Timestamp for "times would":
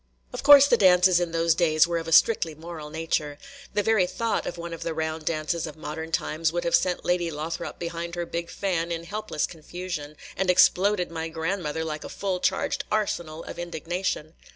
6.11-6.63